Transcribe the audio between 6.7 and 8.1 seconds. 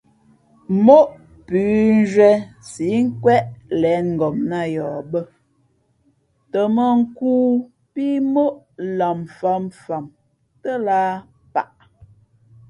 mᾱ nkū pí